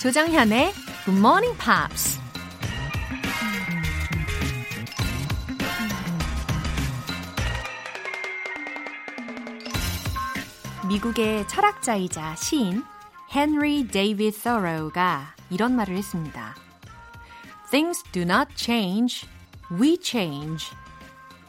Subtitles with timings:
[0.00, 0.72] 조정현의
[1.04, 2.18] Good Morning Pops.
[10.88, 12.84] 미국의 철학자이자 시인
[13.34, 16.54] 헨리 데이비드 서로우가 이런 말을 했습니다.
[17.70, 19.28] Things do not change,
[19.72, 20.66] we change.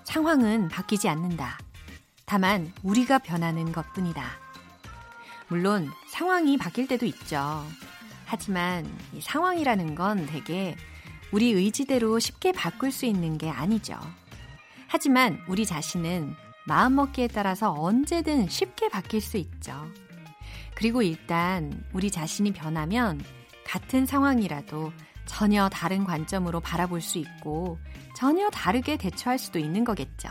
[0.04, 1.58] 상황은 바뀌지 않는다.
[2.26, 4.24] 다만 우리가 변하는 것 뿐이다.
[5.48, 7.66] 물론 상황이 바뀔 때도 있죠.
[8.26, 10.76] 하지만 이 상황이라는 건 되게
[11.32, 13.98] 우리 의지대로 쉽게 바꿀 수 있는 게 아니죠.
[14.88, 19.88] 하지만 우리 자신은 마음먹기에 따라서 언제든 쉽게 바뀔 수 있죠.
[20.76, 23.24] 그리고 일단 우리 자신이 변하면
[23.66, 24.92] 같은 상황이라도
[25.30, 27.78] 전혀 다른 관점으로 바라볼 수 있고
[28.16, 30.28] 전혀 다르게 대처할 수도 있는 거겠죠.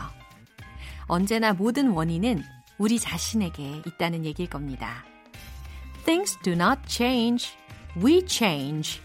[1.07, 2.43] 언제나 모든 원인은
[2.77, 5.05] 우리 자신에게 있다는 얘기일 겁니다.
[6.03, 7.49] Things do not change.
[8.03, 8.99] We change.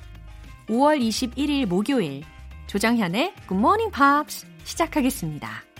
[0.66, 2.24] 5월 21일 목요일
[2.66, 5.73] 조정현의 Good Morning Pops 시작하겠습니다.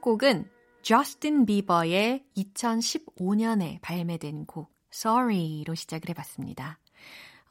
[0.00, 0.48] 첫 곡은
[0.80, 6.78] 저스틴 비버의 2015년에 발매된 곡 Sorry로 시작을 해봤습니다.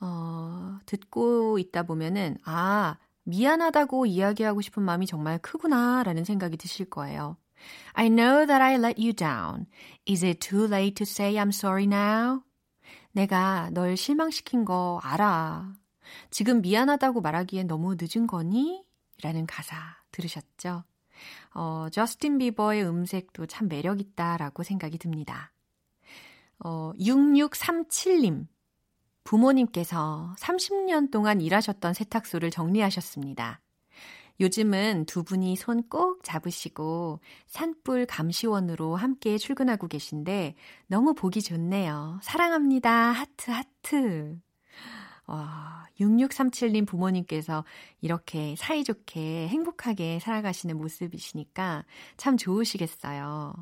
[0.02, 7.38] 어, 듣고 있다 보면은 아 미안하다고 이야기하고 싶은 마음이 정말 크구나라는 생각이 드실 거예요.
[7.94, 9.68] I know that I let you down.
[10.10, 12.42] Is it too late to say I'm sorry now?
[13.12, 15.72] 내가 널 실망시킨 거 알아.
[16.32, 18.84] 지금 미안하다고 말하기엔 너무 늦은 거니?
[19.22, 19.76] 라는 가사
[20.12, 20.84] 들으셨죠?
[21.54, 25.52] 어, 저스틴 비버의 음색도 참 매력있다라고 생각이 듭니다.
[26.64, 28.48] 어, 6637님.
[29.24, 33.62] 부모님께서 30년 동안 일하셨던 세탁소를 정리하셨습니다.
[34.40, 40.56] 요즘은 두 분이 손 꼭 잡으시고 산불 감시원으로 함께 출근하고 계신데
[40.88, 42.20] 너무 보기 좋네요.
[42.24, 42.90] 사랑합니다.
[43.12, 44.40] 하트, 하트.
[45.30, 47.64] 와, 6637님 부모님께서
[48.02, 51.86] 이렇게 사이좋게 행복하게 살아가시는 모습이시니까
[52.18, 53.54] 참 좋으시겠어요.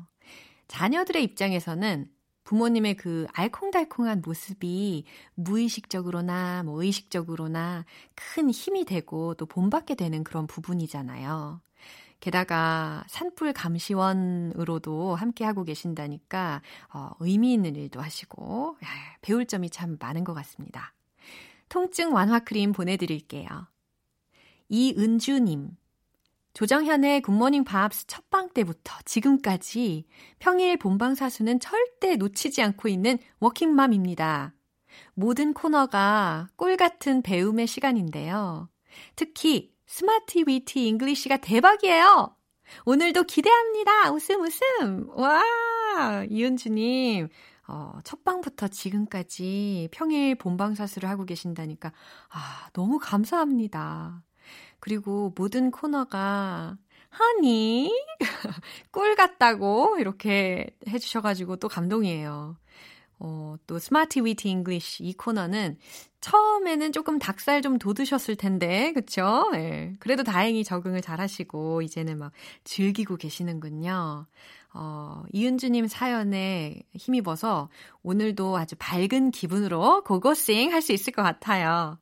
[0.68, 2.10] 자녀들의 입장에서는
[2.44, 11.60] 부모님의 그 알콩달콩한 모습이 무의식적으로나 뭐 의식적으로나 큰 힘이 되고 또 본받게 되는 그런 부분이잖아요.
[12.20, 16.62] 게다가 산불 감시원으로도 함께 하고 계신다니까
[16.94, 18.88] 어, 의미 있는 일도 하시고 야,
[19.20, 20.94] 배울 점이 참 많은 것 같습니다.
[21.68, 23.48] 통증 완화 크림 보내드릴게요.
[24.68, 25.70] 이은주님,
[26.54, 30.04] 조정현의 굿모닝 팝스 첫 방 때부터 지금까지
[30.38, 34.54] 평일 본방 사수는 절대 놓치지 않고 있는 워킹맘입니다.
[35.14, 38.68] 모든 코너가 꿀 같은 배움의 시간인데요.
[39.16, 42.36] 특히 Smart Witty English가 대박이에요.
[42.84, 44.12] 오늘도 기대합니다.
[44.12, 45.08] 웃음 웃음.
[45.14, 45.42] 와,
[46.28, 47.28] 이은주님.
[47.68, 51.92] 어, 첫방부터 지금까지 평일 본방 사수를 하고 계신다니까,
[52.30, 54.22] 아, 너무 감사합니다.
[54.80, 56.78] 그리고 모든 코너가
[57.10, 57.92] honey
[58.92, 62.56] 꿀 같다고 이렇게 해주셔가지고 또 감동이에요.
[63.20, 65.78] 어, 또 Smart Witty English 이 코너는
[66.20, 69.50] 처음에는 조금 닭살 좀 돋으셨을 텐데, 그쵸?
[69.54, 69.94] 예.
[70.00, 72.32] 그래도 다행히 적응을 잘 하시고, 이제는 막
[72.64, 74.26] 즐기고 계시는군요.
[74.74, 77.68] 어, 이은주님 사연에 힘입어서
[78.02, 81.98] 오늘도 아주 밝은 기분으로 고고싱 할 수 있을 것 같아요.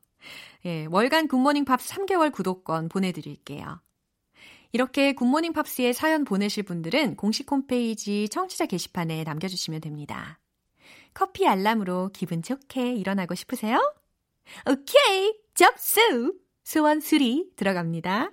[0.65, 3.81] 예, 월간 굿모닝 팝스 3개월 구독권 보내드릴게요.
[4.73, 10.39] 이렇게 굿모닝 팝스에 사연 보내실 분들은 공식 홈페이지 청취자 게시판에 남겨주시면 됩니다.
[11.13, 13.79] 커피 알람으로 기분 좋게 일어나고 싶으세요?
[14.69, 15.33] 오케이!
[15.55, 16.37] 접수!
[16.63, 18.31] 소원 수리 들어갑니다.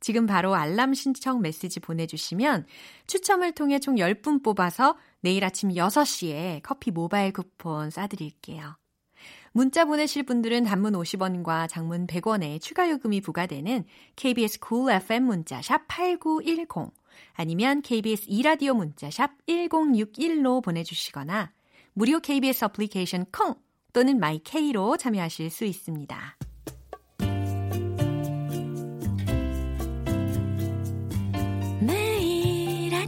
[0.00, 2.66] 지금 바로 알람 신청 메시지 보내주시면
[3.06, 8.76] 추첨을 통해 총 10분 뽑아서 내일 아침 6시에 커피 모바일 쿠폰 쏴드릴게요.
[9.52, 13.84] 문자 보내실 분들은 단문 50원과 장문 100원의 추가 요금이 부과되는
[14.14, 16.92] KBS cool FM 문자 샵 8910
[17.34, 21.52] 아니면 KBS 이라디오 문자 샵 1061로 보내주시거나
[21.94, 23.56] 무료 KBS 어플리케이션 콩
[23.92, 26.47] 또는 마이케이로 참여하실 수 있습니다.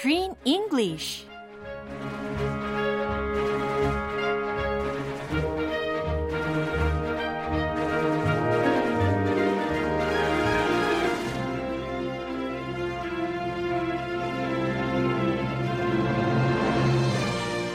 [0.00, 1.26] 팝스 Screen English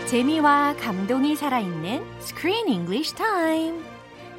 [0.08, 3.84] 재미와 감동이 살아있는 Screen English Time.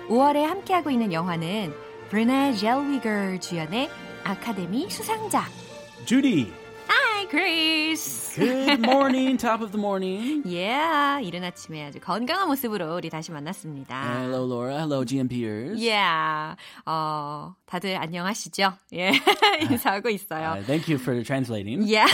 [0.08, 1.72] 5월에 함께하고 있는 영화는
[2.10, 3.88] 브레나 젤위거 주연의
[4.24, 5.44] 아카데미 수상작.
[6.04, 6.52] Judy,
[7.26, 8.36] Hi, Chris.
[8.36, 10.42] good morning, top of the morning.
[10.46, 14.20] Yeah, 이른 아침에 아주 건강한 모습으로 우리 다시 만났습니다.
[14.20, 14.78] Hello, Laura.
[14.78, 15.80] Hello, GM Peters.
[15.82, 16.54] Yeah,
[16.86, 18.74] 어, 다들 안녕하시죠?
[18.94, 19.10] 예,
[19.62, 20.52] 인사하고 있어요.
[20.58, 21.82] Uh, thank you for translating.
[21.82, 22.06] Yeah.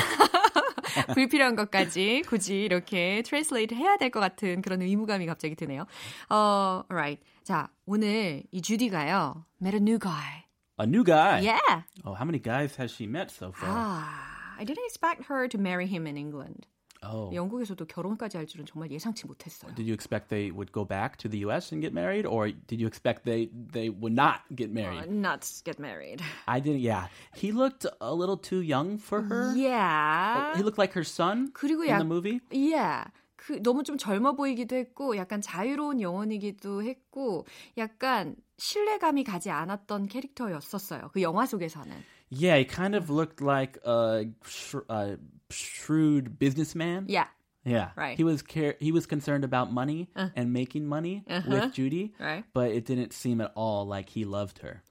[1.13, 5.85] 불필요한 것까지 굳이 이렇게 translate 해야 될 것 같은 그런 의무감이 갑자기 드네요.
[6.31, 7.23] 어, alright.
[7.45, 9.45] 자, 오늘 이 주디가요.
[9.61, 10.45] met a new guy.
[10.81, 11.41] A new guy.
[11.43, 11.83] Yeah.
[12.03, 13.69] Oh, how many guys has she met so far?
[13.69, 14.32] Ah,
[14.63, 16.67] I didn't expect her to marry him in England.
[17.03, 17.35] oh.
[17.35, 19.75] 영국에서도 결혼까지 할 줄은 정말 예상치 못했어요.
[19.75, 21.73] Did you expect they would go back to the U.S.
[21.73, 25.11] and get married, or did you expect they they would not get Uh, married?
[25.11, 26.23] not get married.
[26.47, 26.79] I didn't.
[26.81, 29.51] Yeah, he looked a little too young for her.
[29.57, 30.55] Yeah.
[30.55, 32.39] He looked like her son 그리고 in 약, the movie.
[32.53, 33.11] yeah.
[33.35, 37.45] 그 너무 좀 젊어 보이기도 했고 약간 자유로운 영혼이기도 했고
[37.77, 41.11] 약간 신뢰감이 가지 않았던 캐릭터였었어요.
[41.13, 41.91] 그 영화 속에서는.
[42.32, 45.18] Yeah, he kind of looked like a, sh- a
[45.50, 47.06] shrewd businessman.
[47.08, 47.28] Yeah.
[47.66, 48.16] Yeah, Right.
[48.16, 52.46] He was care- he was concerned about money and making money with Judy, Right.
[52.54, 54.82] but it didn't seem at all like he loved her.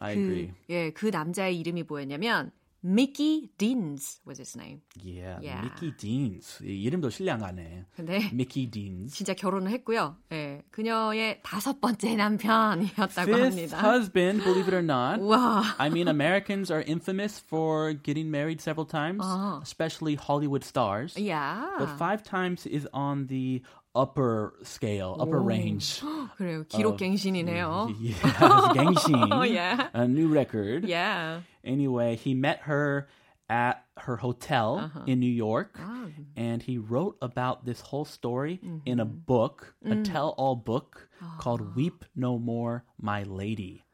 [0.00, 0.50] I agree.
[0.66, 2.50] 그, 예, 그 남자의 이름이 뭐였냐면
[2.86, 4.82] Mickey Deans was his name.
[5.02, 5.62] Yeah, Yeah.
[5.62, 6.60] Mickey Deans.
[6.62, 7.86] 이 이름도 신랑하네.
[7.96, 9.14] 근데 Mickey Deans.
[9.16, 10.16] 진짜 결혼을 했고요.
[10.32, 13.80] 예, 그녀의 다섯 번째 남편이었다고 Fifth 합니다.
[13.80, 15.18] husband, believe it or not.
[15.22, 15.62] 와.
[15.78, 19.24] I mean, Americans are infamous for getting married several times,
[19.62, 21.16] especially Hollywood stars.
[21.16, 21.78] 야.
[21.78, 23.62] But five times is on the
[23.94, 26.00] upper scale, upper range.
[26.36, 26.64] 그래요.
[26.68, 27.94] 기록갱신이네요.
[28.00, 28.14] Yeah,
[28.74, 29.32] 갱신.
[29.32, 29.88] Oh, yeah.
[29.94, 30.84] A new record.
[30.84, 31.40] Yeah.
[31.64, 33.06] Anyway, he met her
[33.48, 35.04] at her hotel Uh-huh.
[35.06, 36.08] in New York, Ah.
[36.34, 39.28] and he wrote about this whole story in a Mm-hmm.
[39.28, 40.04] book, a Mm.
[40.04, 41.36] tell-all book Ah.
[41.38, 43.84] called "Weep No More, My Lady."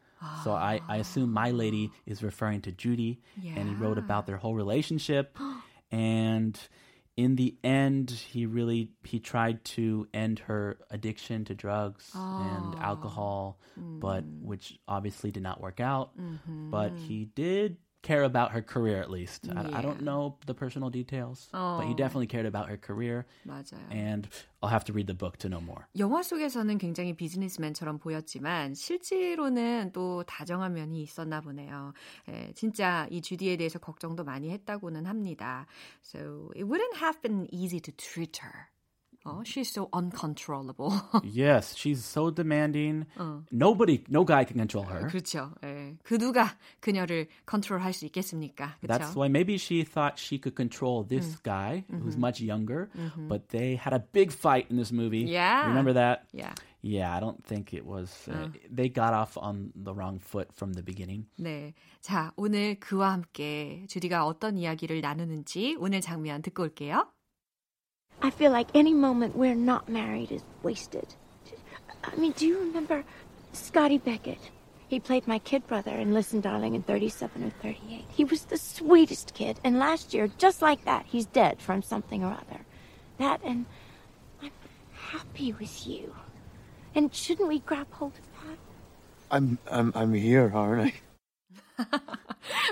[0.45, 3.21] So I, I assume my lady is referring to Judy,
[3.57, 5.37] and he wrote about their whole relationship,
[5.91, 6.57] and
[7.18, 12.82] in the end, he really he tried to end her addiction to drugs and ah.
[12.82, 14.46] alcohol, but hmm.
[14.46, 16.18] which obviously did not work out.
[16.20, 16.72] Mm-hmm.
[16.72, 19.50] But he did care about her career at least.
[19.50, 23.26] I, I don't know the personal details, but he definitely cared about her career.
[23.46, 23.82] 맞아요.
[23.90, 24.30] And
[24.62, 25.88] I'll have to read the book to know more.
[25.98, 31.94] 영화 속에서는 굉장히 비즈니스맨처럼 보였지만 실제로는 또 다정한 면이 있었나 보네요.
[32.30, 35.66] 예, 진짜 이 주디에 대해서 걱정도 많이 했다고는 합니다.
[36.04, 38.70] So it wouldn't have been easy to treat her.
[39.25, 40.93] 어, she's so uncontrollable.
[41.23, 43.05] yes, she's so demanding.
[43.53, 45.07] Nobody, no guy can control her.
[45.09, 45.53] 그렇죠.
[45.63, 45.95] 예.
[46.03, 48.77] 그 누가 그녀를 컨트롤할 수 있겠습니까?
[48.83, 49.17] That's 그렇죠.
[49.21, 52.89] why maybe she thought she could control this guy who's much younger,
[53.29, 55.25] but they had a big fight in this movie.
[55.29, 55.67] Yeah.
[55.69, 56.25] Remember that?
[56.33, 56.55] Yeah.
[56.81, 58.27] Yeah, I don't think it was.
[58.27, 61.27] Uh, They got off on the wrong foot from the beginning.
[61.39, 61.75] 네.
[62.01, 67.05] 자, 오늘 그와 함께 주디가 어떤 이야기를 나누는지 오늘 장면 듣고 올게요.
[68.26, 71.14] I feel like any moment we're not married is wasted.
[72.04, 73.04] I mean, do you remember
[73.54, 74.50] Scotty Beckett?
[74.88, 78.04] He played my kid brother in Listen Darling in 37 or 38.
[78.10, 82.24] He was the sweetest kid, and last year, just like that, he's dead from something
[82.24, 82.66] or other.
[83.20, 83.68] That and
[84.42, 84.50] I'm
[84.92, 86.16] happy with you.
[86.96, 88.58] And shouldn't we grab hold of that?
[89.30, 90.94] I'm I'm I'm here, aren't I?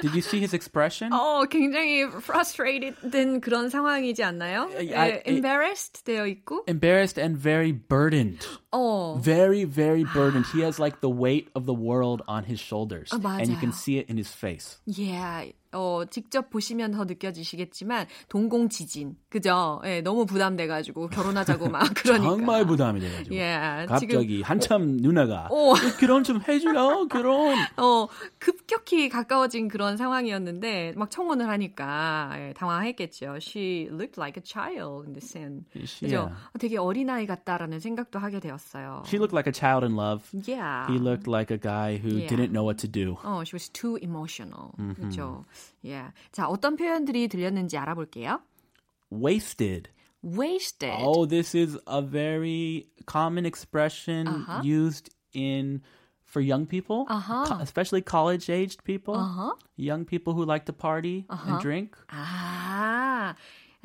[0.03, 1.11] Did you see his expression?
[1.13, 4.69] 어, 굉장히 frustrated 된 그런 상황이지 않나요?
[4.77, 6.65] I- 예, I- embarrassed 되어 있고.
[6.69, 8.45] Embarrassed and very burdened.
[8.73, 9.19] 어.
[9.23, 10.47] Very, very burdened.
[10.53, 13.11] He has like the weight of the world on his shoulders.
[13.13, 13.75] 아, and you can 맞아요.
[13.75, 14.79] see it in his face.
[14.87, 15.53] Yeah.
[15.74, 19.16] 어, 직접 보시면 더 느껴지시겠지만 동공 지진.
[19.30, 19.82] 그죠?
[19.86, 22.30] 예, 너무 부담돼가지고 결혼하자고 막 그러니까.
[22.30, 23.36] 정말 부담이 돼가지고.
[23.36, 25.74] 예, 갑자기 한참 누나가 오.
[26.00, 27.08] 결혼 좀 해줘요.
[27.10, 27.56] 결혼.
[27.78, 28.08] 어,
[28.40, 33.38] 급격히 가까워진 그런 상황이었는데 막 청혼을 하니까 예, 당황했겠죠.
[33.42, 35.84] She looked like a child in the.
[35.86, 36.32] She- 그죠?
[36.54, 39.04] 어, 되게 어린 아이 같다라는 생각도 하게 되었어요.
[39.06, 40.24] She looked like a child in love.
[40.48, 40.86] yeah.
[40.92, 42.28] He looked like a guy who Yeah.
[42.30, 43.16] didn't know what to do.
[43.24, 44.72] 어, she was too emotional.
[44.96, 45.46] 그죠?
[45.83, 46.13] Yeah.
[46.33, 48.41] 자, 어떤 표현들이 들렸는지 알아볼게요.
[49.11, 49.91] Wasted.
[50.23, 50.93] wasted.
[51.01, 54.61] Oh, this is a very common expression Uh-huh.
[54.65, 55.81] used in
[56.27, 57.47] for young people, Uh-huh.
[57.47, 59.55] co- especially college-aged people, Uh-huh.
[59.77, 61.97] young people who like to party and drink.
[62.11, 63.35] 아,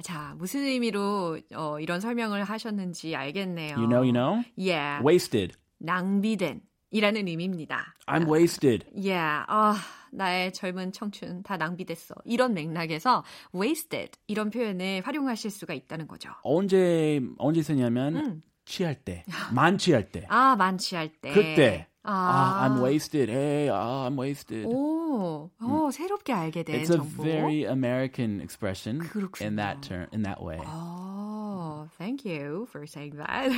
[0.02, 3.78] 자, 무슨 의미로 어, 이런 설명을 하셨는지 알겠네요.
[3.78, 4.44] You know, you know.
[4.58, 5.02] Yeah.
[5.06, 5.56] Wasted.
[5.80, 7.94] 낭비된 이라는 의미입니다.
[8.08, 8.86] I'm wasted.
[8.94, 9.46] Yeah.
[9.48, 9.78] 아,
[10.13, 12.15] 나의 젊은 청춘 다 낭비됐어.
[12.25, 13.25] 이런 맥락에서
[13.55, 16.31] wasted 이런 표현을 활용하실 수가 있다는 거죠.
[16.43, 19.25] 언제 언제 쓰냐면 취할 때,
[19.55, 20.27] 만취할 때.
[20.29, 21.33] 아, 만취할 때.
[21.33, 21.87] 그때.
[22.03, 23.31] 아, 아, I'm wasted.
[23.31, 24.65] Hey, ah, I'm wasted.
[24.67, 27.23] 오, 어, 새롭게 알게 된 It's a 정보.
[27.23, 29.47] very American expression 그렇군요.
[29.47, 30.59] in that term, in that way.
[30.65, 33.53] Oh, thank you for saying that.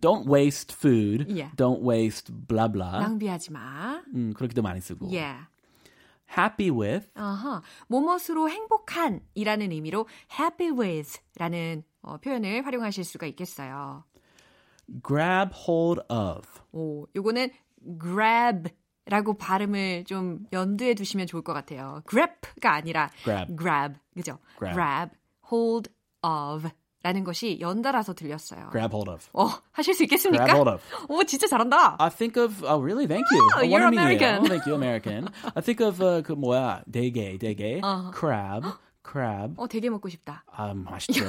[0.00, 1.26] Don't waste food.
[1.28, 1.50] Yeah.
[1.56, 3.00] Don't waste blah blah.
[3.00, 4.02] 낭비하지 마.
[4.14, 5.06] 음, 그렇게도 많이 쓰고.
[5.10, 5.46] Yeah.
[6.36, 7.08] Happy with.
[7.14, 10.06] 아하, 뭐뭇으로 행복한 이라는 의미로
[10.38, 14.04] happy with 라는 어, 표현을 활용하실 수가 있겠어요.
[15.02, 16.46] Grab hold of.
[16.72, 17.50] 오, 요거는
[18.00, 18.70] grab
[19.06, 22.02] 라고 발음을 좀 염두에 두시면 좋을 것 같아요.
[22.08, 23.56] grab가 아니라 Grab.
[23.56, 23.98] grab.
[24.14, 24.38] 그죠?
[24.58, 25.10] Grab.
[25.50, 25.90] hold
[26.22, 26.70] of
[27.02, 28.68] 라는 것이 연달아서 들렸어요.
[28.70, 29.28] Grab hold of.
[29.32, 30.44] 어, 하실 수 있겠습니까?
[30.44, 31.12] Grab hold of.
[31.12, 31.96] 오, 진짜 잘한다.
[31.98, 33.42] I think of oh really thank you.
[33.56, 33.86] Oh, 어, you're.
[33.88, 34.44] American.
[34.44, 35.28] Thank you American.
[35.54, 38.12] I think of uh, 그 뭐야 대게 대게 Uh-huh.
[38.14, 38.64] crab
[39.04, 40.44] crab 어, 되게 먹고 싶다.
[40.46, 41.24] 아 맛있죠.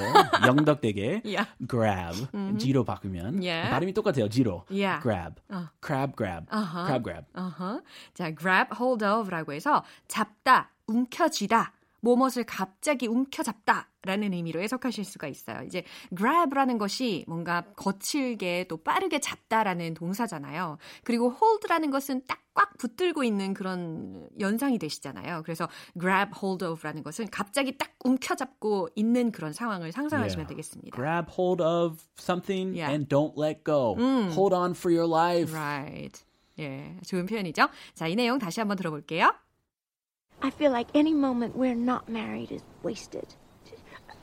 [0.45, 1.49] 영덕 대게 Yeah.
[1.67, 2.27] grab
[2.59, 3.71] 지로 바꾸면 Yeah.
[3.71, 4.29] 발음이 똑같아요.
[4.29, 5.01] 지로 Yeah.
[5.01, 5.41] grab
[5.83, 6.85] crab grab Uh-huh.
[6.85, 7.25] crab grab.
[7.33, 7.81] 어허.
[8.13, 11.73] 자, grab hold of라고 해서 잡다, 움켜쥐다,
[12.03, 15.63] 뭐뭇을 갑자기 움켜잡다 라는 의미로 해석하실 수가 있어요.
[15.65, 15.83] 이제
[16.15, 20.77] grab라는 것이 뭔가 거칠게 또 빠르게 잡다라는 동사잖아요.
[21.03, 25.41] 그리고 hold라는 것은 딱 꽉 붙들고 있는 그런 연상이 되시잖아요.
[25.43, 25.67] 그래서
[26.00, 30.50] grab hold of라는 것은 갑자기 딱 움켜잡고 있는 그런 상황을 상상하시면 Yeah.
[30.50, 30.95] 되겠습니다.
[30.95, 32.93] Grab hold of something Yeah.
[32.93, 33.95] and don't let go.
[34.33, 35.53] Hold on for your life.
[35.53, 36.24] Right.
[36.60, 37.67] 예, 좋은 표현이죠.
[37.95, 39.33] 자, 이 내용 다시 한번 들어볼게요.
[40.43, 43.27] I feel like any moment we're not married is wasted.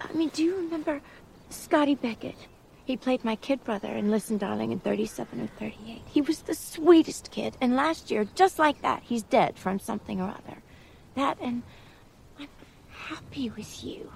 [0.03, 1.01] I mean, do you remember
[1.49, 2.37] Scotty Beckett?
[2.85, 6.03] He played my kid brother in Listen Darling in 37 or 38.
[6.07, 10.21] He was the sweetest kid, and last year, just like that, he's dead from something
[10.21, 10.59] or other.
[11.15, 11.63] That and
[12.39, 12.49] I'm
[12.91, 14.13] happy with you.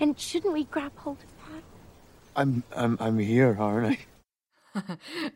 [0.00, 1.62] And shouldn't we grab hold of that?
[2.36, 3.98] I'm I'm I'm here, aren't I?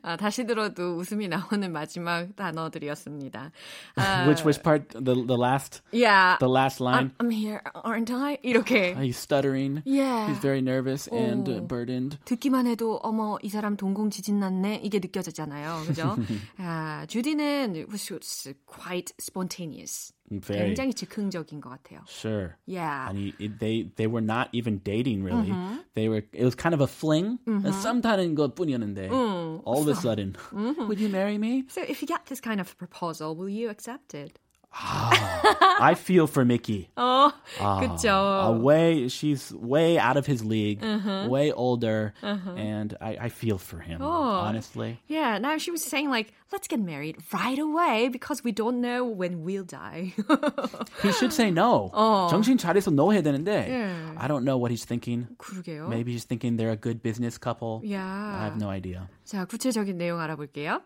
[0.02, 3.50] 아, 다시 들어도 웃음이 나오는 마지막 단어들이었습니다.
[3.96, 7.12] 아, Which which part the the last yeah, the last line?
[7.18, 8.38] I'm, I'm here, aren't I?
[8.44, 9.82] 이렇게 He's stuttering.
[9.84, 10.28] Yeah.
[10.28, 11.66] He's very nervous and uh, Oh.
[11.66, 12.18] burdened.
[12.24, 16.16] 듣기만 해도 어머 이 사람 동공 지진 났네 이게 느껴졌잖아요, 그죠?
[16.58, 20.12] 아, 주디는 was quite spontaneous.
[20.29, 22.01] Very 굉장히 즉흥적인 것 같아요.
[22.05, 22.57] sure.
[22.65, 23.07] Yeah.
[23.09, 25.47] 아니, it, they they were not even dating really.
[25.49, 25.77] Mm-hmm.
[25.95, 26.23] They were.
[26.33, 27.39] It was kind of a fling.
[27.47, 29.07] 썸 타는 것뿐이었는데.
[29.09, 29.61] Mm.
[29.63, 30.87] All of a sudden, Mm-hmm.
[30.87, 31.63] would you marry me?
[31.69, 34.37] So if you get this kind of proposal, will you accept it?
[34.79, 36.89] I feel for Mickey.
[36.97, 38.61] 어, Uh, 그쵸.
[38.61, 41.29] way she's way out of his league, Mm-hmm.
[41.29, 44.01] way older, and I, I feel for him.
[44.01, 44.45] Oh.
[44.45, 48.81] Honestly, Yeah, now she was saying like, let's get married right away because we don't
[48.81, 50.13] know when we'll die.
[51.01, 51.89] he should say no.
[52.29, 53.65] 정신 차려서 no 해야 되는데.
[53.65, 53.71] Oh.
[53.71, 54.13] Yeah.
[54.17, 55.27] I don't know what he's thinking.
[55.39, 55.87] 그러게요.
[55.89, 57.81] Maybe he's thinking they're a good business couple.
[57.83, 58.03] Yeah.
[58.05, 59.09] I have no idea.
[59.25, 60.81] 자, 구체적인 내용 알아볼게요.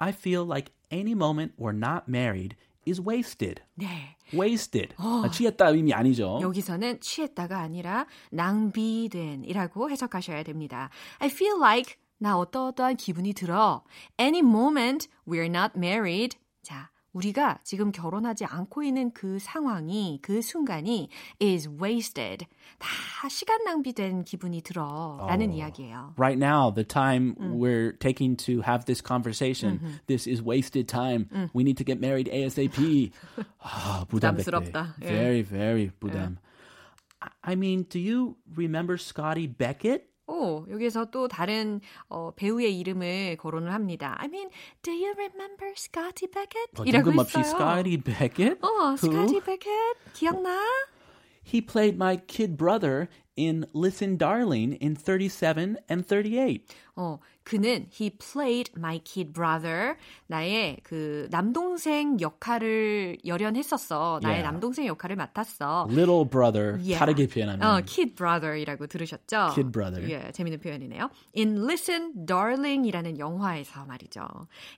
[0.00, 2.54] I feel like any moment we're not married
[2.87, 3.61] is wasted.
[3.75, 4.15] 네.
[4.33, 4.93] wasted.
[4.97, 6.39] 아, 취했다 의미 아니죠.
[6.41, 10.89] 여기서는 취했다가 아니라 낭비된이라고 해석하셔야 됩니다.
[11.19, 13.83] I feel like 나 어떠어떠한 기분이 들어.
[14.19, 16.37] Any moment we're not married.
[16.61, 21.08] 자, 우리가 지금 결혼하지 않고 있는 그 상황이, 그 순간이
[21.40, 22.44] is wasted.
[22.78, 25.24] 다 시간 낭비된 기분이 들어.
[25.26, 26.12] 라는 이야기예요.
[26.18, 31.28] Right now, the time we're taking to have this conversation, this is wasted time.
[31.54, 33.10] We need to get married ASAP.
[33.60, 34.44] 아, 부담됐대.
[34.44, 34.94] 부담스럽다.
[35.00, 35.06] 예.
[35.06, 36.36] Very, very 부담.
[37.20, 40.09] I- I mean, do you remember Scotty Beckett?
[40.31, 44.15] 오, 여기서 또 다른 어, 배우의 이름을 거론을 합니다.
[44.17, 44.49] I mean,
[44.81, 46.71] do you remember Scotty Beckett?
[46.79, 47.43] 어, 이라고 했어요.
[47.43, 48.57] Scotty Beckett?
[48.61, 48.95] 어?
[48.95, 50.57] Scotty Beckett 기억나?
[51.43, 56.65] He played my kid brother in Listen Darling in 37 and 38.
[56.95, 57.19] 어,
[57.51, 59.97] 그는 he played my kid brother.
[60.27, 64.21] 나의 그 남동생 역할을 열연했었어.
[64.23, 64.49] 나의 Yeah.
[64.49, 65.87] 남동생 역할을 맡았어.
[65.91, 66.75] Little brother.
[66.75, 66.97] Yeah.
[66.97, 67.61] 다르게 표현하면.
[67.61, 69.51] 어, kid brother이라고 들으셨죠?
[69.53, 70.09] Kid brother.
[70.09, 71.09] 예, 재밌는 표현이네요.
[71.35, 74.21] In Listen Darling이라는 영화에서 말이죠.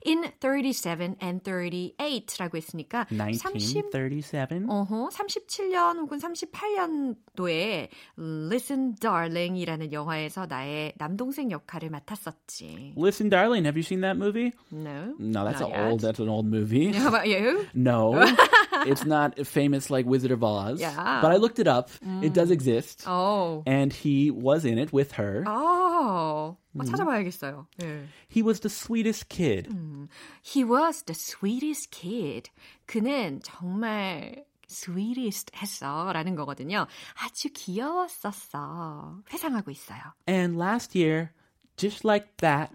[0.04, 4.66] In 37 and 38라고 했으니까 30 1937.
[4.68, 7.88] 어허, 37년 혹은 38년도에
[8.18, 12.63] Listen Darling이라는 영화에서 나의 남동생 역할을 맡았었지.
[12.95, 14.53] Listen Darling, have you seen that movie?
[14.71, 15.13] No.
[15.19, 16.01] No, that's not a old.
[16.01, 16.07] yet.
[16.07, 16.91] That's an old movie.
[16.93, 17.67] How about you?
[17.75, 18.19] No,
[18.87, 20.81] it's not famous like Wizard of Oz.
[20.81, 21.19] Yeah.
[21.21, 21.89] But I looked it up.
[22.23, 23.61] It does exist, Oh.
[23.67, 25.43] and he was in it with her.
[25.45, 26.57] Oh.
[26.75, 26.81] 음.
[26.81, 27.67] 어, 찾아봐야겠어요.
[27.81, 28.03] 예.
[28.27, 29.67] He was the sweetest kid.
[30.41, 32.49] He was the sweetest kid.
[32.87, 36.11] 그는 정말 sweetest 했어.
[36.13, 36.87] 라는 거거든요.
[37.21, 39.21] 아주 귀여웠었어.
[39.31, 39.99] 회상하고 있어요.
[40.27, 41.31] And last year,
[41.77, 42.71] just like that,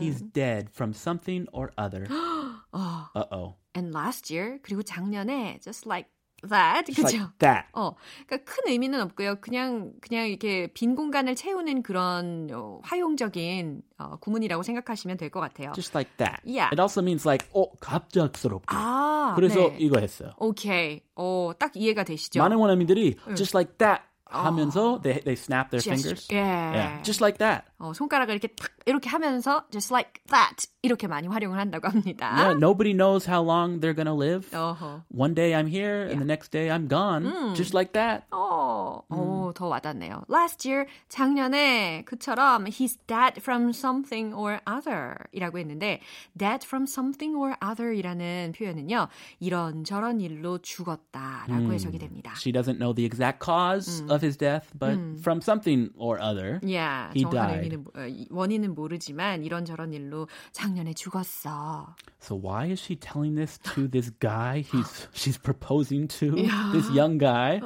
[0.00, 2.06] he's dead from something or other.
[2.72, 3.54] uh oh.
[3.74, 6.08] And last year, 그리고 작년에 just like
[6.48, 6.86] that.
[6.86, 7.18] Just 그죠?
[7.18, 7.66] like that.
[7.74, 7.94] 어,
[8.26, 9.40] 그러니까 큰 의미는 없고요.
[9.40, 15.72] 그냥 그냥 이렇게 빈 공간을 채우는 그런 어, 화용적인 어, 구문이라고 생각하시면 될 것 같아요.
[15.74, 16.40] Just like that.
[16.44, 16.70] Yeah.
[16.72, 18.66] It also means like, oh, 갑작스럽게.
[18.68, 19.76] 아, 그래서 네.
[19.80, 20.32] 이거 했어요.
[20.38, 21.02] 오케이.
[21.16, 22.40] 어, 딱 이해가 되시죠?
[22.40, 26.14] 많은 원어민들이 just like that 하면서 they, they snap their Gesture.
[26.14, 26.28] fingers.
[26.30, 26.36] 예.
[26.36, 27.64] Yeah, just like that.
[27.83, 32.31] 어, 손가락을 이렇게 탁 이렇게 하면서 just like that 이렇게 많이 활용을 한다고 합니다.
[32.33, 34.49] Yeah, nobody knows how long they're gonna live.
[34.55, 35.03] 어허.
[35.11, 37.53] One day I'm here and the next day I'm gone.
[37.55, 38.23] Just like that.
[38.31, 40.23] 어, 어, 더 와닿네요.
[40.29, 45.99] Last year, 작년에 그처럼 he's dead from something or other 이라고 했는데
[46.37, 49.07] dead from something or other 이라는 표현은요.
[49.41, 52.33] 이런 저런 일로 죽었다라고 해석이 됩니다.
[52.37, 56.59] She doesn't know the exact cause of his death, but from something or other.
[56.63, 57.72] Yeah, He died.
[57.72, 61.94] 의미는, 모- 어, 이- 원인은 모르지만 이런저런 일로 작년에 죽었어.
[62.20, 66.34] So why is she telling this to this guy he's she's proposing to?
[66.72, 67.60] This young guy.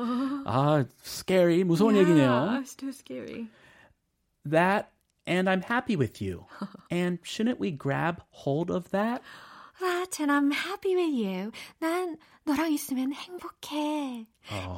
[0.47, 1.65] Ah, scary.
[1.65, 2.61] 무서운 얘기네요.
[2.61, 3.49] it's too scary.
[4.45, 4.91] That
[5.27, 6.47] and I'm happy with you.
[6.91, 9.23] and shouldn't we grab hold of that?
[9.81, 11.51] That and I'm happy with you.
[11.81, 14.27] 난 너랑 있으면 행복해.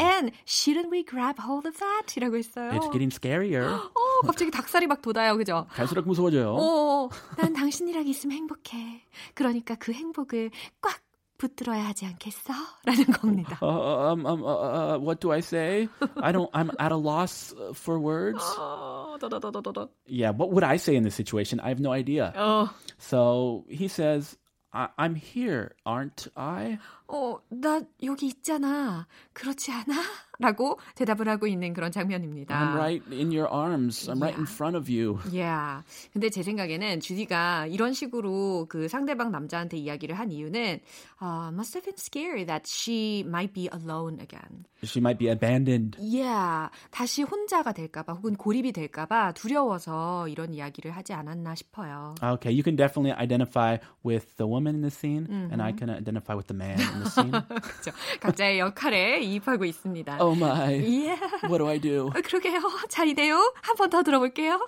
[0.01, 2.17] And shouldn't we grab hold of that?
[2.17, 2.71] 이라고 했어요.
[2.73, 3.69] It's getting scarier.
[3.69, 5.37] 어, 갑자기 닭살이 막 돋아요.
[5.37, 5.67] 그죠?
[5.71, 6.55] 갈수록 무서워져요.
[6.55, 9.03] 어, 난 당신이랑 있으면 행복해.
[9.35, 11.01] 그러니까 그 행복을 꽉
[11.37, 12.55] 붙들어야 하지 않겠어?
[12.87, 13.59] 라는 겁니다.
[13.61, 15.89] Uh, um, um, uh, uh, what do I say?
[16.17, 16.49] I don't.
[16.55, 18.41] I'm at a loss uh, for words.
[18.57, 19.89] 어, 더더더더더.
[20.07, 21.61] Yeah, what would I say in this situation?
[21.61, 22.33] I have no idea.
[22.37, 24.39] 어, So he says,
[24.73, 26.79] I- I'm here, aren't I?
[27.07, 29.07] 어, 나 여기 있잖아.
[29.33, 29.95] 그렇지 않아?
[30.40, 32.58] 라고 대답을 하고 있는 그런 장면입니다.
[32.58, 34.10] I'm right in your arms.
[34.10, 35.20] I'm right in front of you.
[35.32, 35.84] Yeah.
[36.14, 40.80] 근데 제 생각에는 주디가 이런 식으로 그 상대방 남자한테 이야기를 한 이유는
[41.22, 44.66] uh, must have been scary that she might be alone again.
[44.84, 45.98] She might be abandoned.
[46.00, 46.70] Yeah.
[46.90, 52.16] 다시 혼자가 될까봐 혹은 고립이 될까봐 두려워서 이런 이야기를 하지 않았나 싶어요.
[52.24, 56.34] Okay, you can definitely identify with the woman in the scene, and I can identify
[56.34, 57.32] with the man in the scene.
[57.32, 57.92] 그렇죠.
[58.22, 60.29] 각자의 역할에 이입하고 있습니다.
[60.29, 60.75] oh my.
[60.75, 61.17] Yeah.
[61.49, 62.11] What do I do?
[62.15, 62.61] 어, 그러게요.
[62.89, 63.55] 잘이네요.
[63.63, 64.61] 한 번 더 들어볼게요.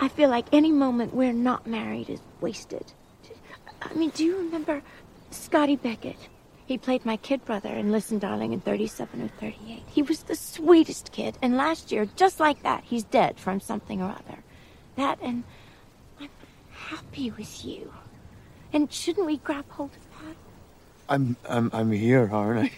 [0.00, 2.92] I feel like any moment we're not married is wasted.
[3.82, 4.82] I mean, do you remember
[5.30, 6.18] Scotty Beckett?
[6.66, 9.82] He played my kid brother in Listen Darling in 37 or 38.
[9.88, 14.02] He was the sweetest kid, and last year, just like that, he's dead from something
[14.02, 14.38] or other.
[14.96, 15.44] That and
[16.20, 16.28] I'm
[16.70, 17.90] happy with you.
[18.72, 20.36] And shouldn't we grab hold of that?
[21.08, 22.70] I'm I'm I'm here, aren't I?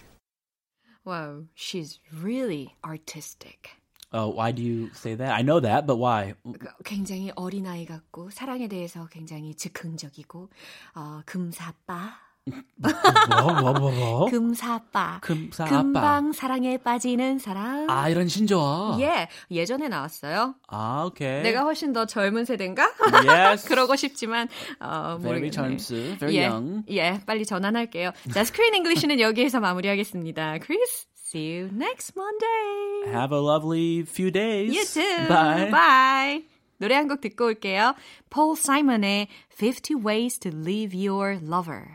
[1.05, 3.81] Wow, she's really artistic.
[4.13, 5.31] Oh, why do you say that?
[5.31, 6.35] I know that, but why?
[6.43, 10.49] 그 굉장히 어린아이 같고 사랑에 대해서 굉장히 즉흥적이고
[10.95, 14.26] 어, 금사빠 뭐, 뭐, 뭐, 뭐?
[14.30, 15.18] 금사빠.
[15.22, 15.68] 금사빠.
[15.70, 17.90] 금방 사랑에 빠지는 사람.
[17.90, 18.98] 아, 이런 신조어.
[19.00, 20.54] 예, 예전에 나왔어요.
[20.68, 21.42] 아, 오케이.
[21.42, 22.88] 내가 훨씬 더 젊은 세대인가?
[23.26, 23.66] Yes.
[23.68, 25.50] 그러고 싶지만 어, Very 모르겠네.
[25.50, 26.16] 젊스.
[26.20, 26.84] Very 예, young.
[26.90, 28.12] 예, 빨리 전환할게요.
[28.32, 30.58] 자, 스크린 잉글리시는 여기에서 마무리하겠습니다.
[30.64, 33.12] Chris, see you next Monday.
[33.12, 34.72] Have a lovely few days.
[34.72, 35.26] You too.
[35.28, 35.70] Bye.
[35.70, 36.44] Bye.
[36.78, 37.94] 노래 한 곡 듣고 올게요.
[38.30, 39.28] Paul Simon의
[39.58, 41.94] 50 Ways to Leave Your Lover.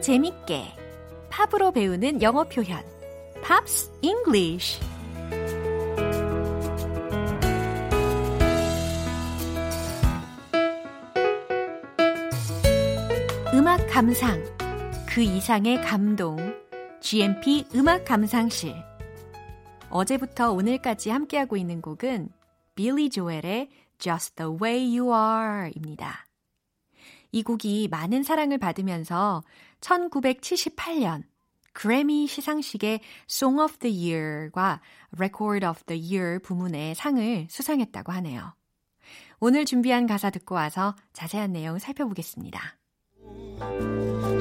[0.00, 0.64] 재밌게
[1.30, 2.82] 팝으로 배우는 영어 표현
[3.42, 4.80] Pops English
[13.54, 14.58] 음악 감상
[15.18, 16.36] 그 이상의 감동.
[17.00, 18.72] GMP 음악 감상실.
[19.90, 22.28] 어제부터 오늘까지 함께하고 있는 곡은
[22.76, 26.24] 빌리 조엘의 Just the Way You Are입니다.
[27.32, 29.42] 이 곡이 많은 사랑을 받으면서
[29.80, 31.24] 1978년
[31.72, 34.80] 그래미 시상식의 Song of the Year과
[35.16, 38.54] Record of the Year 부문의 상을 수상했다고 하네요.
[39.38, 42.76] 오늘 준비한 가사 듣고 와서 자세한 내용 살펴보겠습니다.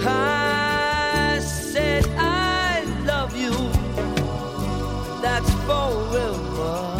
[0.06, 3.52] I said I love you.
[5.22, 6.98] That's forever.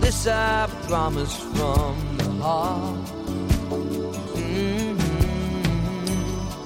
[0.00, 3.19] This I promise from the heart.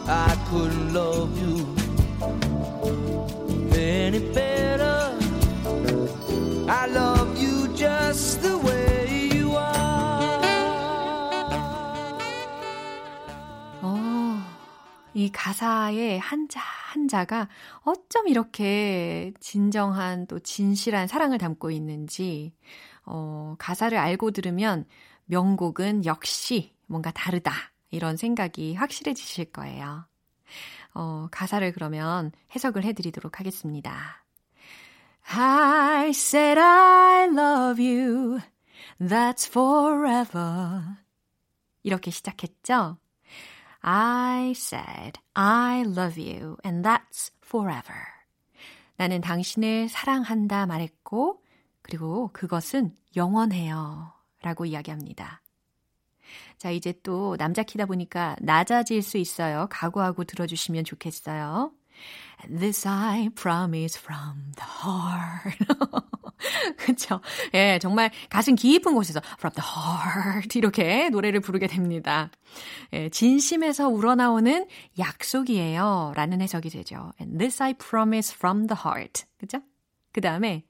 [0.06, 1.74] I couldn't love you
[3.74, 5.16] any better.
[6.68, 10.44] I love you just the way you are.
[13.80, 14.42] 어,
[15.14, 17.48] 이 가사의 한자 한자가
[17.80, 22.52] 어쩜 이렇게 진정한 또 진실한 사랑을 담고 있는지,
[23.06, 24.84] 어, 가사를 알고 들으면
[25.26, 27.73] 명곡은 역시 뭔가 다르다.
[27.94, 30.06] 이런 생각이 확실해지실 거예요.
[30.94, 34.24] 어, 가사를 그러면 해석을 해드리도록 하겠습니다.
[35.26, 38.40] I said I love you.
[39.00, 40.96] That's forever.
[41.82, 42.98] 이렇게 시작했죠?
[43.80, 47.98] I said I love you and that's forever.
[48.96, 51.42] 나는 당신을 사랑한다 말했고,
[51.82, 54.12] 그리고 그것은 영원해요.
[54.42, 55.43] 라고 이야기합니다.
[56.58, 59.66] 자, 이제 또 남자 키다 보니까 낮아질 수 있어요.
[59.70, 61.72] 각오하고 들어주시면 좋겠어요.
[62.48, 65.64] This I promise from the heart.
[66.76, 67.20] 그쵸?
[67.54, 72.30] 예, 정말 가슴 깊은 곳에서 from the heart 이렇게 노래를 부르게 됩니다.
[72.92, 74.66] 예, 진심에서 우러나오는
[74.98, 76.12] 약속이에요.
[76.16, 77.12] 라는 해석이 되죠.
[77.20, 79.24] And this I promise from the heart.
[79.38, 79.60] 그죠?
[80.12, 80.64] 그 다음에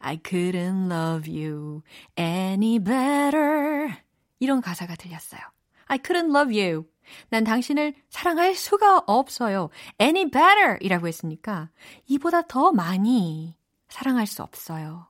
[0.00, 1.82] I couldn't love you
[2.16, 4.07] any better.
[4.38, 5.40] 이런 가사가 들렸어요.
[5.86, 6.84] I couldn't love you.
[7.30, 9.70] 난 당신을 사랑할 수가 없어요.
[10.00, 11.70] Any better 이라고 했으니까
[12.06, 13.56] 이보다 더 많이
[13.88, 15.08] 사랑할 수 없어요.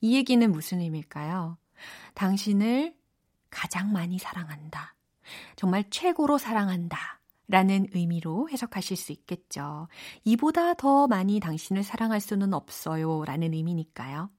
[0.00, 1.58] 이 얘기는 무슨 의미일까요?
[2.14, 2.94] 당신을
[3.50, 4.94] 가장 많이 사랑한다.
[5.56, 7.18] 정말 최고로 사랑한다.
[7.50, 9.88] 라는 의미로 해석하실 수 있겠죠.
[10.24, 13.24] 이보다 더 많이 당신을 사랑할 수는 없어요.
[13.24, 14.30] 라는 의미니까요.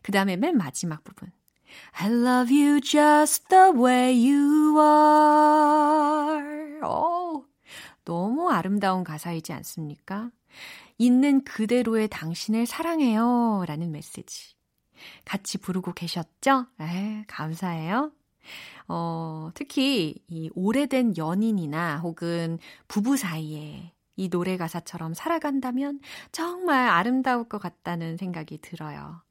[0.00, 1.30] 그 다음에 맨 마지막 부분.
[1.92, 6.42] I love you just the way you are.
[6.82, 7.44] 오,
[8.04, 10.30] 너무 아름다운 가사이지 않습니까?
[10.98, 13.64] 있는 그대로의 당신을 사랑해요.
[13.66, 14.54] 라는 메시지.
[15.24, 16.66] 같이 부르고 계셨죠?
[16.80, 18.12] 에, 감사해요.
[18.88, 22.58] 어, 특히 이 오래된 연인이나 혹은
[22.88, 26.00] 부부 사이에 이 노래 가사처럼 살아간다면
[26.32, 29.22] 정말 아름다울 것 같다는 생각이 들어요.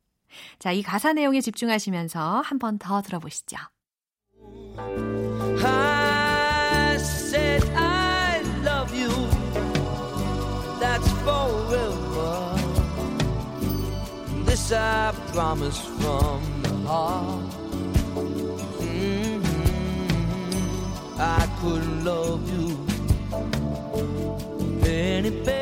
[0.60, 3.58] 자, 이 가사 내용에 집중하시면서 한 번 더 들어보시죠.
[5.63, 9.10] I said I love you.
[10.80, 12.56] That's forever.
[14.46, 17.52] This I promise from the heart.
[18.82, 19.62] Mm-hmm.
[21.20, 22.78] I couldn't love you
[24.88, 25.61] any better.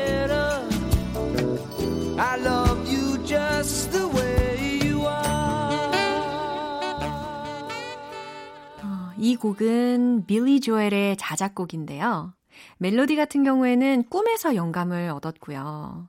[9.30, 12.34] 이 곡은 빌리 조엘의 자작곡인데요.
[12.78, 16.08] 멜로디 같은 경우에는 꿈에서 영감을 얻었고요.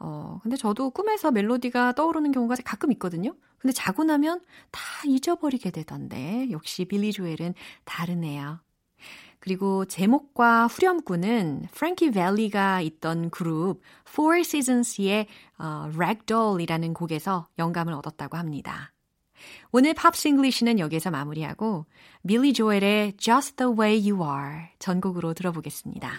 [0.00, 3.34] 어, 근데 저도 꿈에서 멜로디가 떠오르는 경우가 가끔 있거든요.
[3.58, 7.52] 근데 자고 나면 다 잊어버리게 되던데, 역시 빌리 조엘은
[7.84, 8.60] 다르네요.
[9.38, 15.26] 그리고 제목과 후렴구는 프랭키 벨리가 있던 그룹 Four Seasons의
[15.58, 18.91] 어, Rag Doll이라는 곡에서 영감을 얻었다고 합니다.
[19.72, 21.86] 오늘 팝스 English는 여기서 마무리하고
[22.22, 26.10] 빌리 조엘의 Just the Way You Are 전곡으로 들어보겠습니다.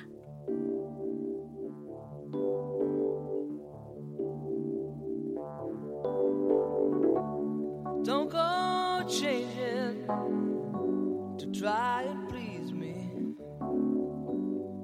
[8.04, 10.06] Don't go changing
[11.38, 13.36] to try and please me.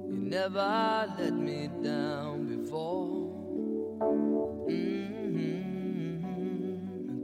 [0.08, 3.28] You never let me down before.
[4.70, 5.59] Mm-hmm.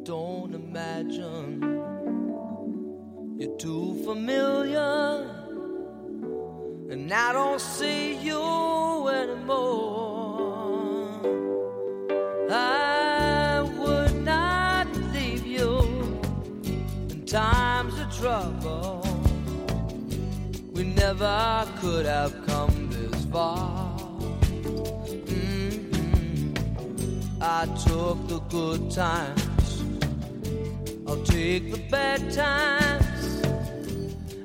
[0.07, 1.61] Don't imagine
[3.41, 5.27] you're too familiar,
[6.89, 10.31] and I don't see you anymore.
[12.49, 15.81] I would not leave you
[17.11, 19.03] in times of trouble.
[20.71, 23.99] We never could have come this far.
[25.19, 26.55] Mm-hmm.
[27.43, 29.46] I took the good times,
[31.27, 33.43] take the bad times.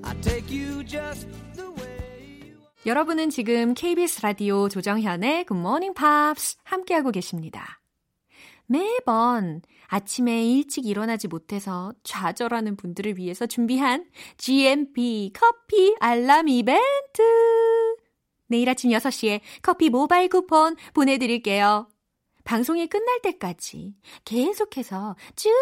[0.04, 2.86] I take you just the way you are.
[2.86, 7.80] 여러분은 지금 KBS 라디오 조정현의 Good Morning Pops 함께하고 계십니다.
[8.66, 14.06] 매번 아침에 일찍 일어나지 못해서 좌절하는 분들을 위해서 준비한
[14.38, 17.22] GMP 커피 알람 이벤트.
[18.48, 21.91] 내일 아침 6시에 커피 모바일 쿠폰 보내드릴게요.
[22.52, 25.54] 방송이 끝날 때까지 계속해서 쭉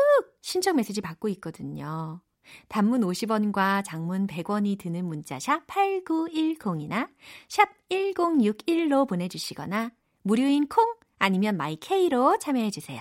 [0.41, 2.19] 신청 메시지 받고 있거든요.
[2.67, 7.09] 단문 50원과 장문 100원이 드는 문자 샵 8910이나
[7.47, 9.91] 샵 1061로 보내주시거나
[10.23, 12.99] 무료인 콩 아니면 마이케이로 참여해 주세요.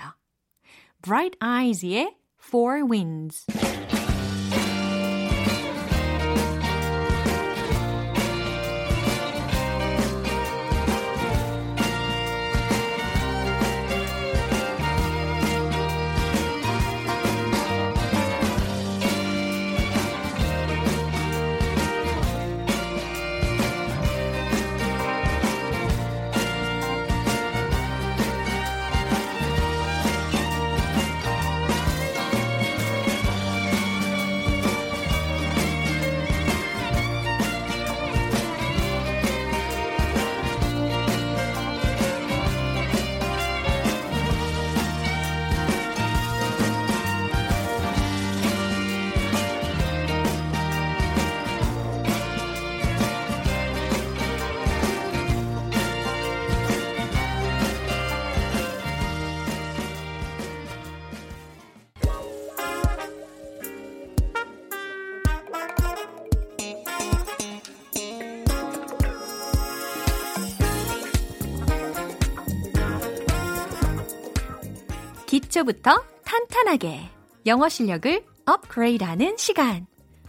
[1.01, 2.15] Bright Eyes의
[2.47, 3.47] Four Winds
[75.49, 77.09] 기초부터 탄탄하게
[77.47, 79.87] 영어 실력을 업그레이드하는 시간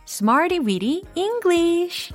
[0.08, 2.14] Smarty Weedy English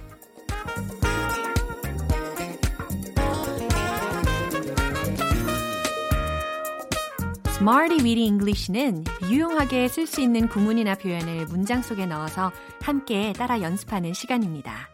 [7.49, 14.13] Smarty Weedy English는 유용하게 쓸 수 있는 구문이나 표현을 문장 속에 넣어서 함께 따라 연습하는
[14.13, 14.89] 시간입니다.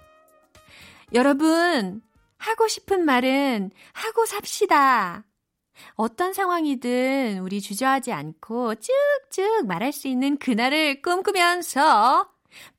[1.12, 2.02] 여러분,
[2.38, 5.24] 하고 싶은 말은 하고 삽시다.
[5.94, 12.30] 어떤 상황이든 우리 주저하지 않고 쭉쭉 말할 수 있는 그날을 꿈꾸면서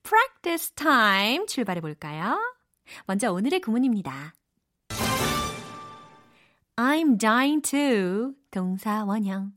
[0.04, 2.40] practice time 출발해 볼까요?
[3.06, 4.34] 먼저 오늘의 구문입니다.
[6.76, 9.54] I'm dying to 동사 원형.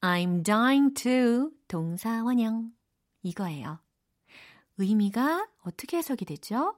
[0.00, 2.70] I'm dying to 동사 원형.
[3.22, 3.80] 이거예요.
[4.78, 6.76] 의미가 어떻게 해석이 되죠?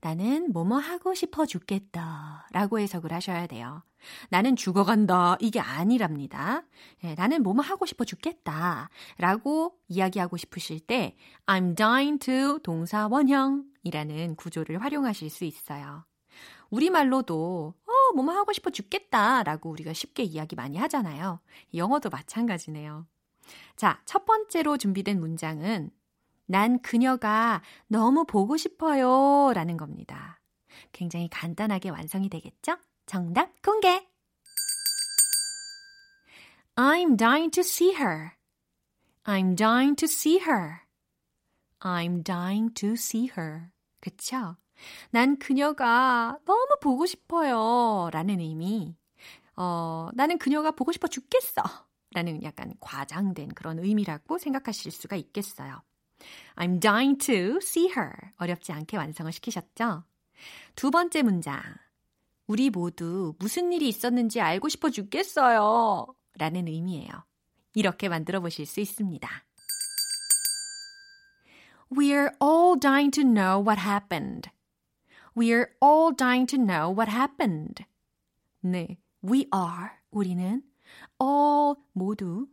[0.00, 3.82] 나는 뭐뭐 하고 싶어 죽겠다 라고 해석을 하셔야 돼요.
[4.28, 5.36] 나는 죽어간다.
[5.40, 6.64] 이게 아니랍니다.
[7.04, 14.36] 예, 나는 뭐뭐 하고 싶어 죽겠다 라고 이야기하고 싶으실 때 I'm dying to 동사 원형이라는
[14.36, 16.04] 구조를 활용하실 수 있어요.
[16.70, 21.40] 우리말로도 어, 뭐뭐 하고 싶어 죽겠다 라고 우리가 쉽게 이야기 많이 하잖아요.
[21.74, 23.06] 영어도 마찬가지네요.
[23.76, 25.90] 자, 첫 번째로 준비된 문장은
[26.46, 30.40] 난 그녀가 너무 보고 싶어요 라는 겁니다.
[30.92, 32.76] 굉장히 간단하게 완성이 되겠죠?
[33.10, 34.06] 정답 공개!
[36.76, 38.36] I'm dying to see her.
[39.24, 40.82] I'm dying to see her.
[41.80, 43.72] I'm dying to see her.
[44.00, 44.58] 그쵸?
[45.10, 48.10] 난 그녀가 너무 보고 싶어요.
[48.12, 48.94] 라는 의미.
[49.56, 51.64] 어, 나는 그녀가 보고 싶어 죽겠어.
[52.12, 55.82] 라는 약간 과장된 그런 의미라고 생각하실 수가 있겠어요.
[56.54, 58.12] I'm dying to see her.
[58.36, 60.04] 어렵지 않게 완성을 시키셨죠?
[60.76, 61.60] 두 번째 문장.
[62.50, 66.12] 우리 모두 무슨 일이 있었는지 알고 싶어 죽겠어요.
[66.36, 67.08] 라는 의미예요.
[67.74, 69.28] 이렇게 만들어 보실 수 있습니다.
[71.92, 74.50] We're all dying to know what happened.
[75.36, 77.84] We're all dying to know what happened.
[78.62, 80.64] 네, we are, 우리는
[81.22, 82.48] all, 모두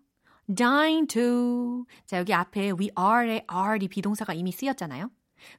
[0.54, 1.86] dying to.
[2.06, 5.10] 자, 여기 앞에 we are의 are이 비동사가 이미 쓰였잖아요.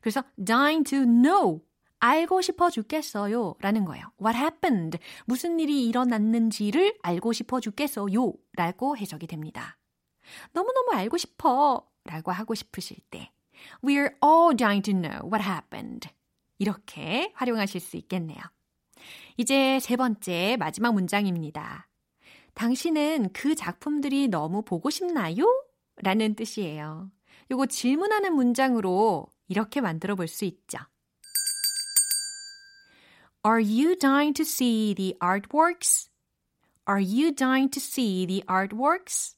[0.00, 1.67] 그래서 dying to know.
[2.00, 3.54] 알고 싶어 죽겠어요.
[3.60, 4.04] 라는 거예요.
[4.20, 4.98] What happened?
[5.26, 8.32] 무슨 일이 일어났는지를 알고 싶어 죽겠어요.
[8.54, 9.76] 라고 해석이 됩니다.
[10.52, 11.86] 너무너무 알고 싶어.
[12.04, 13.30] 라고 하고 싶으실 때.
[13.82, 16.08] We're all dying to know what happened.
[16.58, 18.38] 이렇게 활용하실 수 있겠네요.
[19.36, 21.88] 이제 세 번째 마지막 문장입니다.
[22.54, 25.44] 당신은 그 작품들이 너무 보고 싶나요?
[25.96, 27.10] 라는 뜻이에요.
[27.50, 30.78] 요거 질문하는 문장으로 이렇게 만들어 볼 수 있죠.
[33.48, 36.10] Are you dying to see the artworks?
[36.86, 39.36] Are you dying to see the artworks?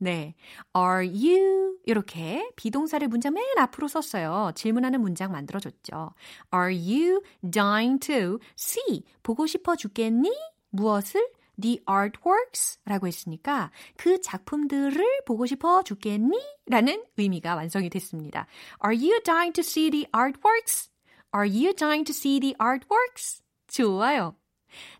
[0.00, 0.32] 네.
[0.74, 1.76] Are you?
[1.84, 4.52] 이렇게 비동사를 문장 맨 앞으로 썼어요.
[4.54, 6.14] 질문하는 문장 만들어줬죠.
[6.54, 9.04] Are you dying to see?
[9.22, 10.32] 보고 싶어 죽겠니?
[10.70, 11.22] 무엇을?
[11.60, 16.40] the artworks 라고 했으니까 그 작품들을 보고 싶어 죽겠니?
[16.68, 18.46] 라는 의미가 완성이 됐습니다.
[18.82, 20.88] Are you dying to see the artworks?
[21.34, 23.41] Are you dying to see the artworks?
[23.72, 24.36] 좋아요.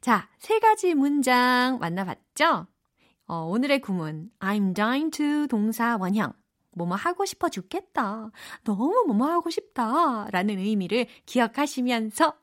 [0.01, 2.67] 자, 세 가지 문장 만나봤죠?
[3.27, 6.33] 어, 오늘의 구문 I'm dying to 동사 원형
[6.75, 8.31] 뭐뭐 하고 싶어 죽겠다.
[8.65, 10.27] 너무 뭐뭐 하고 싶다.
[10.31, 12.35] 라는 의미를 기억하시면서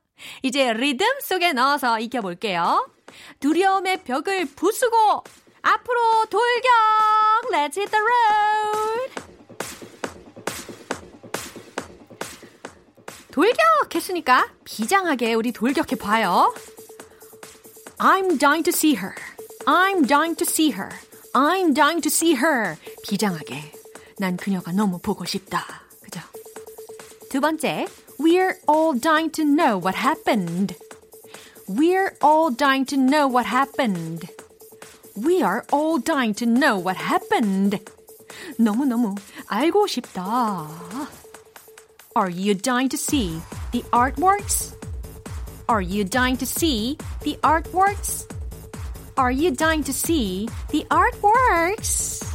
[0.44, 2.90] 이제 리듬 속에 넣어서 익혀볼게요.
[3.40, 5.24] 두려움의 벽을 부수고
[5.62, 7.52] 앞으로 돌격!
[7.52, 9.19] Let's hit the road!
[13.39, 16.55] 돌격했으니까 비장하게 우리 돌격해 봐요.
[17.99, 19.15] I'm dying to see her.
[19.67, 20.91] I'm dying to see her.
[21.33, 22.77] I'm dying to see her.
[23.03, 23.73] 비장하게.
[24.19, 25.65] 난 그녀가 너무 보고 싶다.
[26.03, 26.21] 그죠?
[27.31, 27.87] 두 번째,
[28.21, 30.77] we're all dying to know what happened.
[31.67, 34.29] We're all dying to know what happened.
[35.17, 37.83] We are all dying to know what happened.
[38.59, 39.15] 너무너무
[39.47, 40.69] 알고 싶다.
[42.16, 43.40] Are you dying to see
[43.72, 44.74] the artworks?
[45.68, 48.26] Are you dying to see the artworks?
[49.16, 52.26] Are you dying to see the artworks?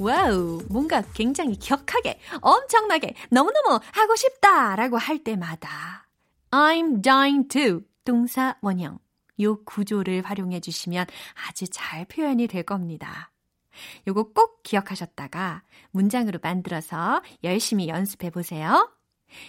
[0.00, 6.08] 와우, 뭔가 굉장히 격하게, 엄청나게, 너무너무 하고 싶다라고 할 때마다
[6.50, 8.98] I'm dying to 동사 원형
[9.42, 11.06] 요 구조를 활용해 주시면
[11.46, 13.31] 아주 잘 표현이 될 겁니다.
[14.06, 18.90] 요거 꼭 기억하셨다가 문장으로 만들어서 열심히 연습해 보세요.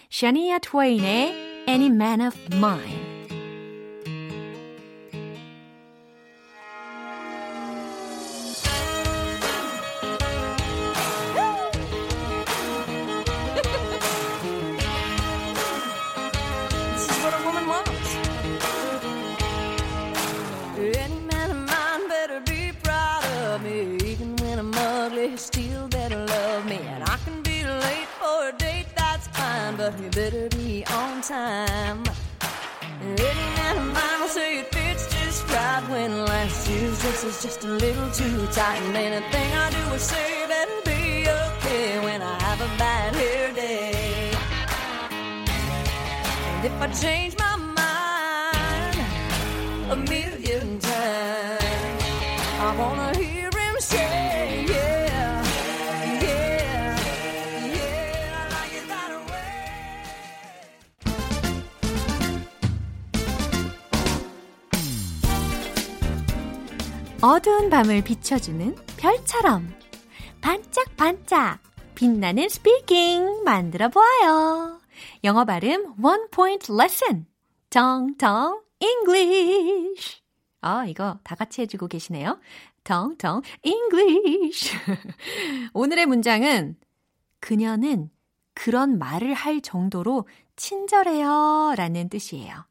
[0.09, 3.12] 샤니아 트웨인의 Any Man of Mine
[30.01, 32.03] you better be on time.
[33.01, 37.41] Any man of mine will say it fits just right when last year's dress is
[37.41, 38.81] just a little too tight.
[38.81, 43.53] And anything I do or say that'll be okay when I have a bad hair
[43.53, 44.31] day.
[46.55, 48.97] And if I change my mind
[49.91, 52.03] a million times,
[52.59, 53.12] I wanna
[67.23, 69.73] 어두운 밤을 비춰주는 별처럼
[70.41, 71.63] 반짝반짝
[71.95, 74.81] 빛나는 speaking 만들어 보아요.
[75.23, 77.25] 영어 발음 one point 레슨
[77.69, 80.21] 텅텅 English.
[80.59, 82.41] 아, 이거 다 같이 해주고 계시네요.
[82.83, 84.75] 텅텅 English.
[85.73, 86.75] 오늘의 문장은
[87.39, 88.09] 그녀는
[88.53, 92.65] 그런 말을 할 정도로 친절해요 라는 뜻이에요.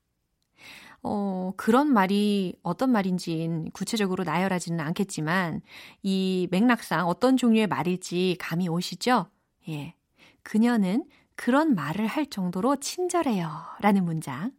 [1.03, 5.61] 어, 그런 말이 어떤 말인지는 구체적으로 나열하지는 않겠지만,
[6.03, 9.27] 이 맥락상 어떤 종류의 말일지 감이 오시죠?
[9.69, 9.95] 예.
[10.43, 13.51] 그녀는 그런 말을 할 정도로 친절해요.
[13.81, 14.53] 라는 문장.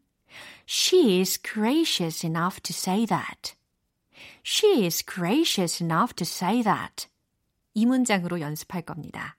[0.68, 3.56] She is gracious enough to say that.
[4.46, 7.08] She is gracious enough to say that.
[7.74, 9.38] 이 문장으로 연습할 겁니다.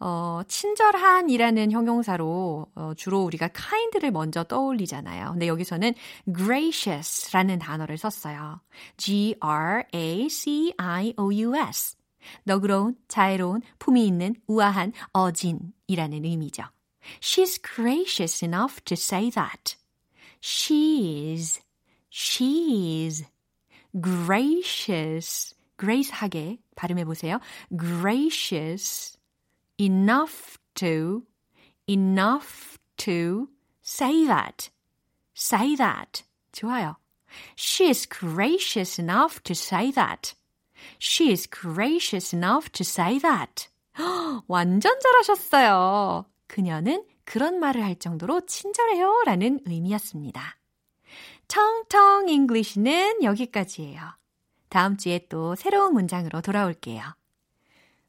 [0.00, 5.32] 어, 친절한이라는 형용사로 어, 주로 우리가 kind를 먼저 떠올리잖아요.
[5.32, 5.92] 근데 여기서는
[6.34, 8.60] gracious라는 단어를 썼어요.
[8.96, 9.90] G-R-A-C-I-O-U-S.
[12.44, 16.64] 너그러운, 자애로운, 품이 있는, 우아한, 어진이라는 의미죠.
[17.20, 19.76] She's gracious enough to say that.
[20.42, 21.60] She's,
[22.10, 23.24] she's
[24.00, 27.38] gracious, grace하게 발음해 보세요.
[27.70, 29.19] gracious
[29.80, 31.24] enough to,
[31.88, 33.48] enough to
[33.82, 34.70] say that.
[35.40, 36.22] say that.
[36.52, 36.96] 좋아요.
[37.56, 40.34] She is gracious enough to say that.
[40.98, 43.68] She is gracious enough to say that.
[44.48, 46.26] 완전 잘하셨어요.
[46.46, 49.22] 그녀는 그런 말을 할 정도로 친절해요.
[49.24, 50.56] 라는 의미였습니다.
[51.48, 54.00] 텅텅 English는 여기까지예요.
[54.68, 57.02] 다음 주에 또 새로운 문장으로 돌아올게요.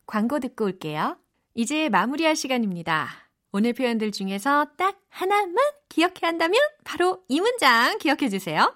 [0.06, 1.18] 광고 듣고 올게요.
[1.54, 3.08] 이제 마무리할 시간입니다.
[3.52, 5.56] 오늘 표현들 중에서 딱 하나만
[5.90, 8.74] 기억해야 한다면 바로 이 문장 기억해 주세요.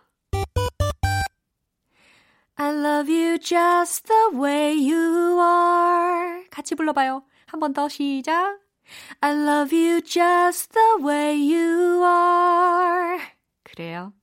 [2.57, 6.47] I love you just the way you are.
[6.49, 7.23] 같이 불러봐요.
[7.47, 8.59] 한 번 더 시작.
[9.21, 13.19] I love you just the way you are.
[13.63, 14.13] 그래요.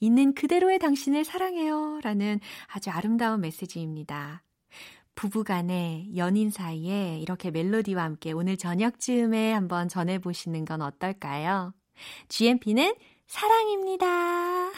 [0.00, 2.00] 있는 그대로의 당신을 사랑해요.
[2.02, 2.38] 라는
[2.68, 4.42] 아주 아름다운 메시지입니다.
[5.16, 11.74] 부부간에 연인 사이에 이렇게 멜로디와 함께 오늘 저녁쯤에 한번 전해보시는 건 어떨까요?
[12.28, 12.94] GMP는
[13.26, 14.70] 사랑입니다.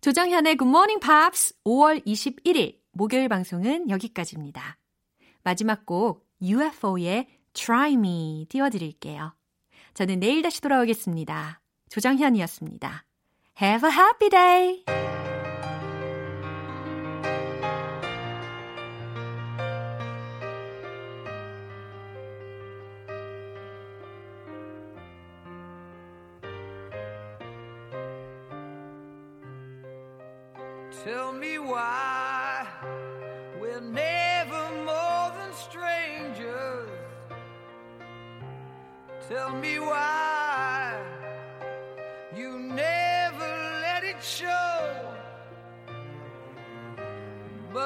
[0.00, 4.78] 조정현의 Good Morning Pops 5월 21일 목요일 방송은 여기까지입니다.
[5.42, 9.34] 마지막 곡 UFO의 Try Me 띄워드릴게요.
[9.94, 11.60] 저는 내일 다시 돌아오겠습니다.
[11.90, 13.04] 조정현이었습니다.
[13.60, 15.19] Have a happy day!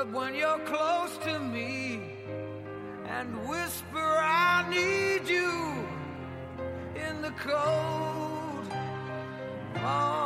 [0.04, 1.98] But when you're close to me
[3.06, 5.86] and whisper, I need you
[6.94, 8.68] in the cold.
[9.80, 10.23] morning.